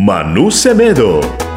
Manu 0.00 0.48
Semedo. 0.52 1.47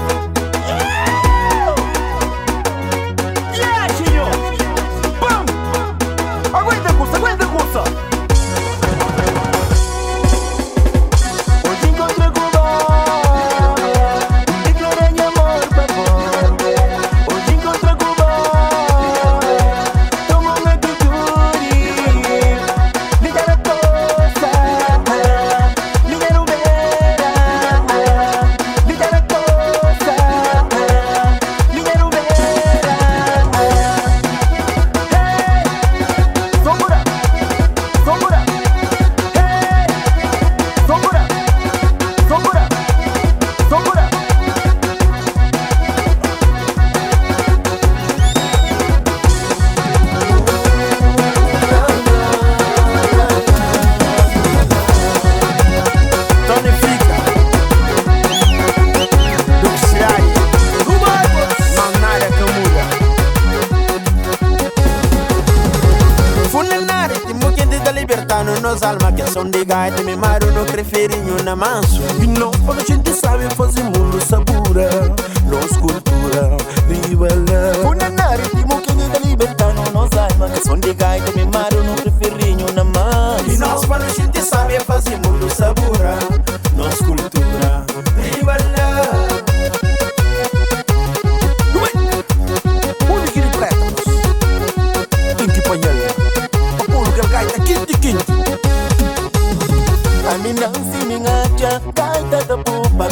Aminang 100.42 100.74
siningatya 100.90 101.78
Kahit 101.94 102.26
tatapo 102.34 102.82
na 102.98 103.06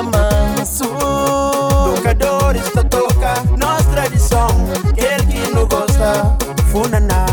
naman 0.00 0.56
Masu. 0.56 0.88
Tocadores 1.92 2.72
ta 2.72 2.80
toca 2.88 3.36
Nostra 3.52 4.08
edição 4.08 4.48
Que 4.96 5.12
el 5.12 5.28
Funana. 6.72 7.28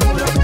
them. 0.00 0.43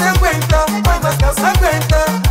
se 0.00 0.18
cuenta, 0.18 0.64
hoy 0.66 0.82
más 0.82 1.16
que 1.16 1.26
se 1.34 1.58
cuenta. 1.58 2.29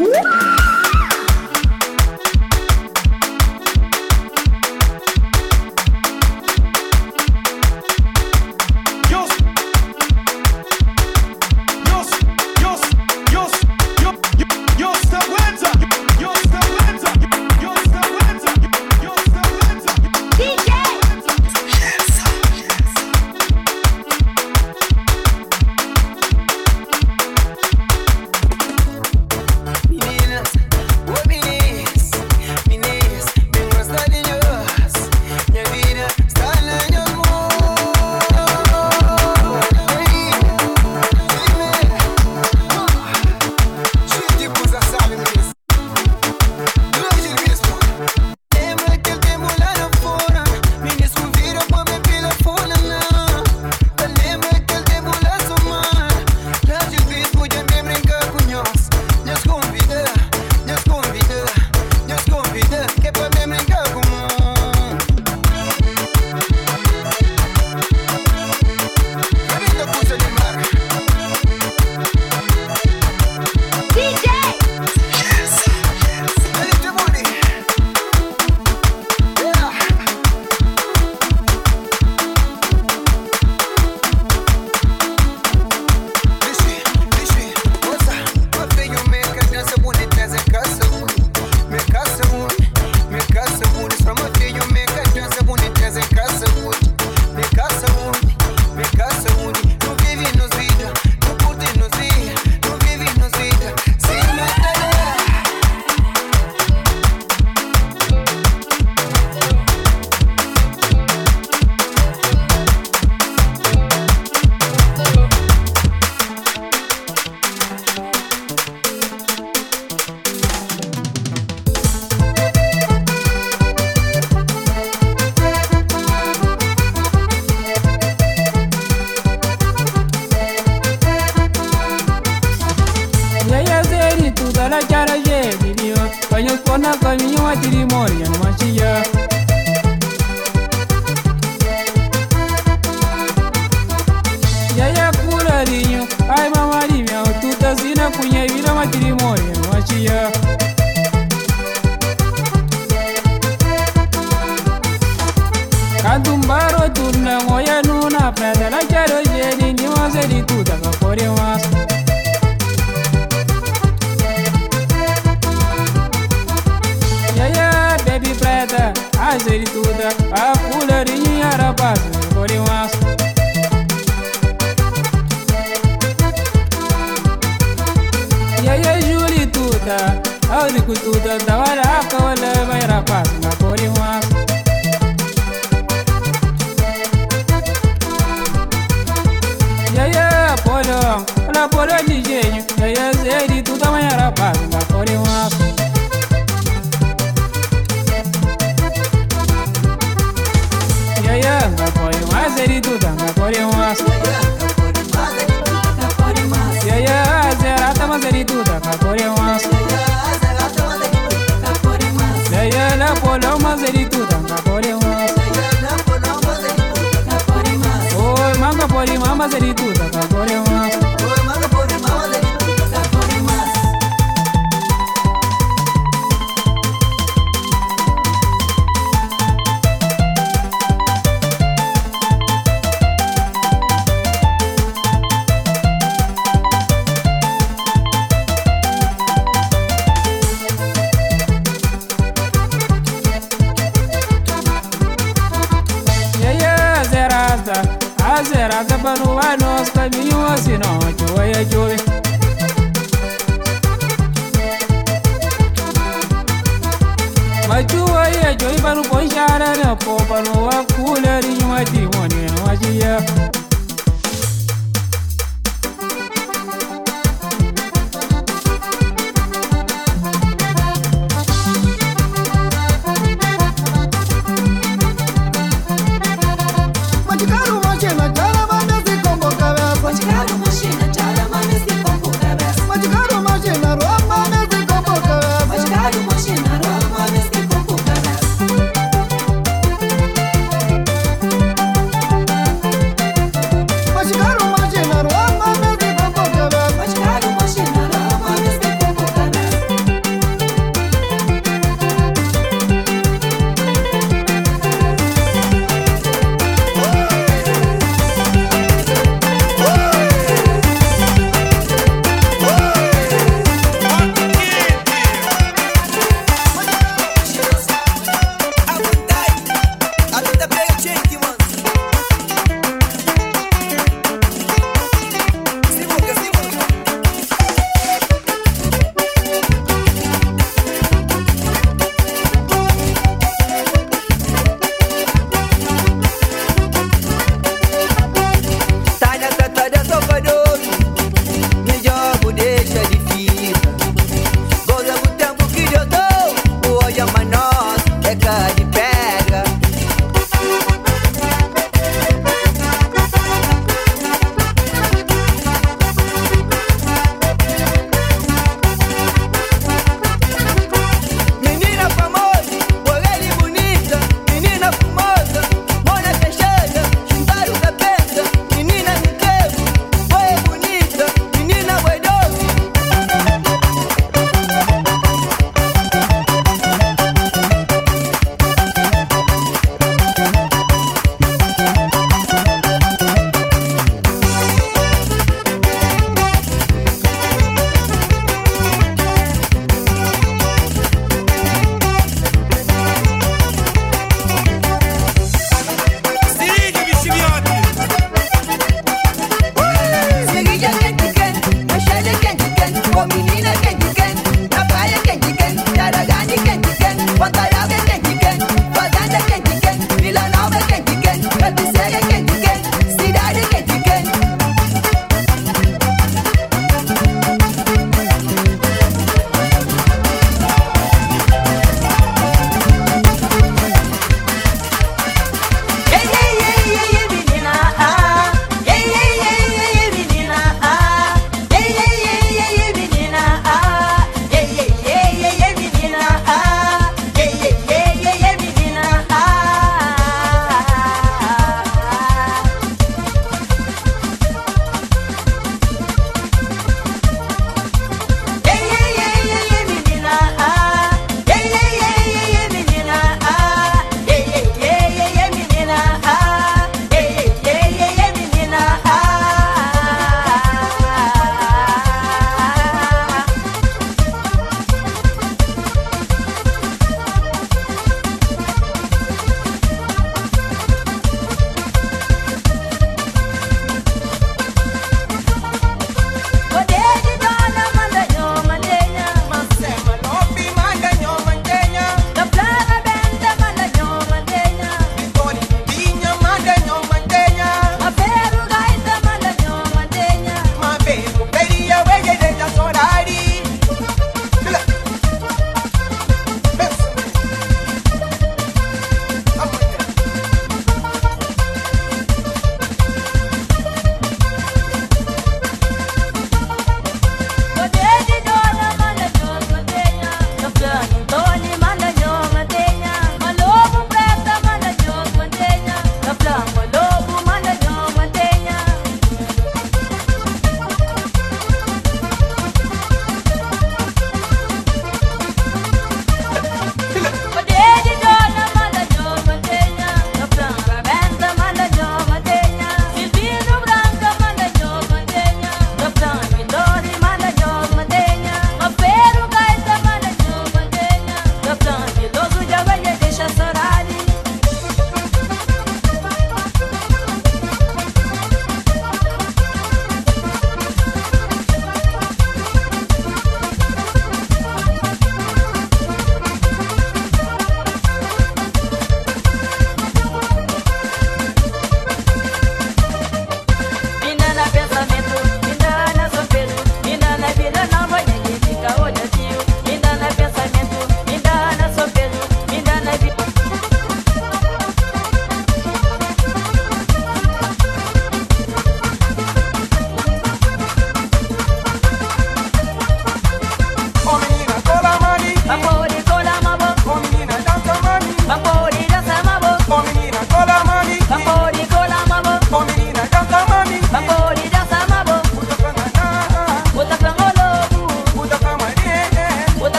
Woo! 0.00 0.59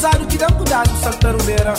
Usado 0.00 0.26
que 0.28 0.38
dá 0.38 0.46
cuidado, 0.46 0.90
saltar 1.02 1.34
o 1.34 1.42
beira 1.42 1.74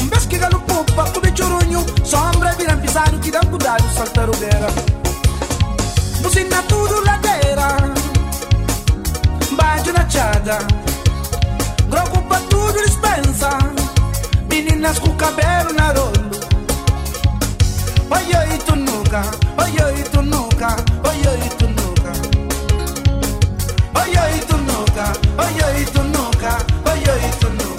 Um 0.00 0.06
beijo 0.06 0.28
que 0.28 0.38
galo 0.38 0.58
pupa, 0.60 1.12
o 1.14 1.20
bichorunho 1.20 1.84
Sombra 2.02 2.54
vira 2.54 2.74
pisado 2.78 3.18
que 3.18 3.30
dá 3.30 3.40
cuidado, 3.40 3.84
saltar 3.94 4.30
o 4.30 4.36
beira 4.38 4.68
Buzina 6.22 6.62
tudo 6.62 7.04
ladeira 7.04 7.76
Baixo 9.50 9.92
na 9.92 10.08
chada 10.08 10.56
Groco 11.90 12.22
pra 12.22 12.40
tudo 12.48 12.82
dispensa 12.82 13.58
Meninas 14.48 14.98
com 14.98 15.14
cabelo 15.16 15.70
na 15.74 15.92
rolo 15.92 16.30
Oi, 18.10 18.36
oi, 18.36 18.58
tu 18.64 18.74
nunca 18.74 19.22
Oi, 19.58 19.84
oi, 19.84 20.02
tu 20.04 20.22
nunca 20.22 20.76
Oi, 21.04 21.28
oi, 21.28 21.48
tu 21.58 21.68
nunca 21.68 22.12
Oi, 24.00 24.16
oi, 24.16 24.40
tu 24.48 24.56
nunca 24.56 25.12
Oi, 25.36 25.62
oi, 25.62 25.84
tu 25.84 25.98
nunca 25.98 26.11
to 27.30 27.52
know. 27.54 27.71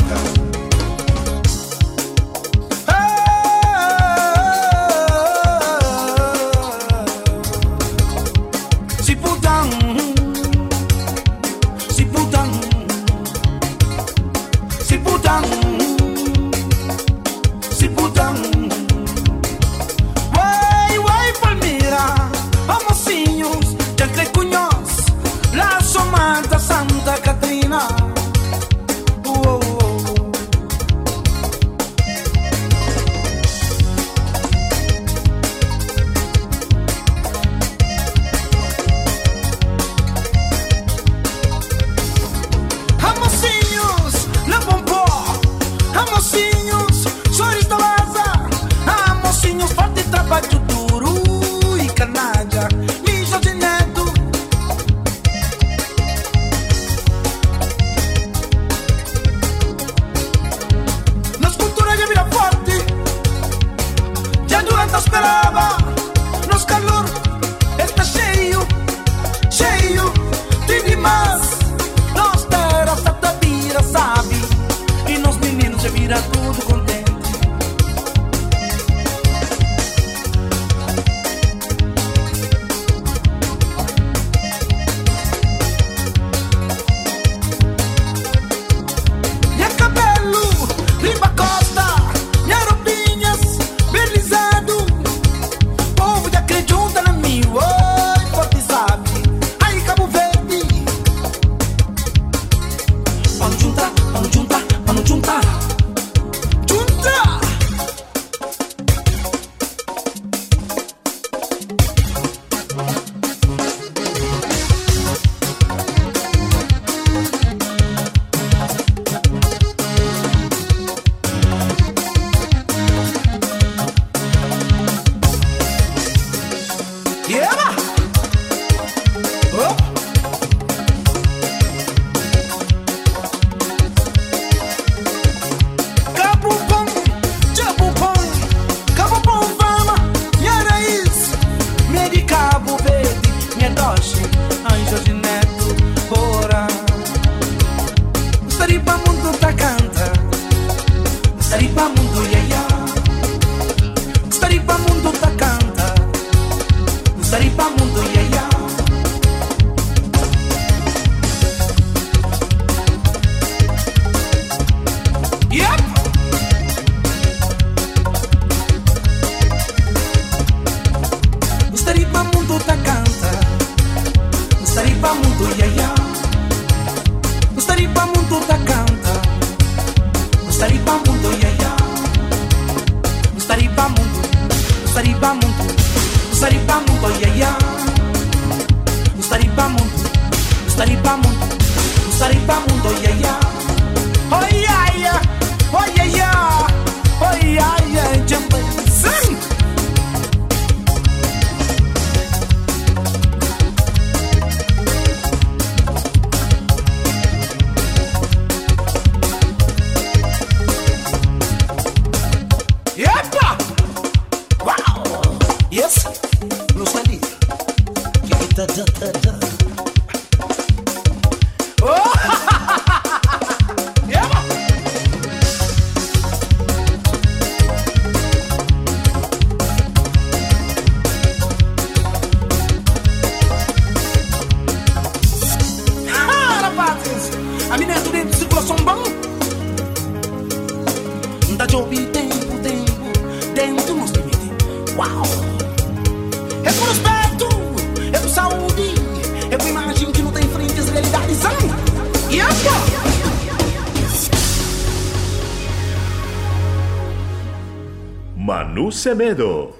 Semedo. 259.03 259.72